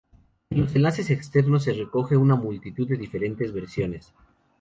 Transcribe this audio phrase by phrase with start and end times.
[0.49, 4.11] En los enlaces externos, se recogen una multitud de diferentes versiones.